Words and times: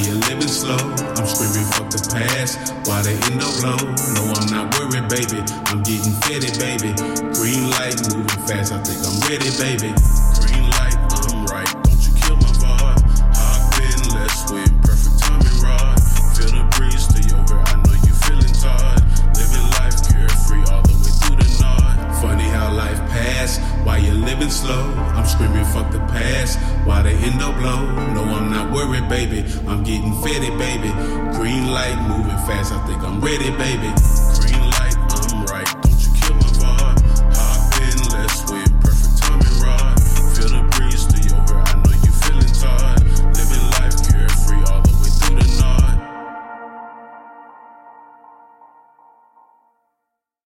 you 0.00 0.14
living 0.30 0.48
slow? 0.48 0.76
I'm 0.76 1.26
screaming 1.26 1.66
fuck 1.72 1.90
the 1.90 2.02
past. 2.12 2.74
Why 2.86 3.02
they 3.02 3.14
end 3.30 3.40
the 3.40 3.50
low? 3.64 3.78
No, 4.14 4.22
I'm 4.36 4.48
not 4.52 4.78
worried, 4.78 5.08
baby. 5.08 5.42
I'm 5.66 5.82
getting 5.82 6.14
fitted, 6.22 6.58
baby. 6.58 6.94
Green 7.34 7.70
light, 7.70 7.98
moving 8.08 8.42
fast. 8.46 8.72
I 8.72 8.82
think 8.82 9.00
I'm 9.02 9.18
ready, 9.26 9.50
baby. 9.58 9.94
Green 10.40 10.70
light, 10.70 10.96
I'm 11.10 11.46
right. 11.46 11.87
Living 24.28 24.50
slow. 24.50 24.92
I'm 25.16 25.24
screaming 25.24 25.64
fuck 25.64 25.90
the 25.90 26.00
past. 26.12 26.58
Why 26.86 27.02
end 27.12 27.40
up 27.40 27.56
low? 27.62 27.80
No, 28.12 28.22
I'm 28.36 28.50
not 28.50 28.70
worried, 28.70 29.08
baby. 29.08 29.40
I'm 29.66 29.82
getting 29.82 30.14
fitted, 30.22 30.58
baby. 30.58 30.90
Green 31.36 31.68
light 31.68 31.98
moving 32.08 32.38
fast. 32.46 32.72
I 32.72 32.86
think 32.86 33.02
I'm 33.02 33.20
ready, 33.22 33.50
baby. 33.56 33.88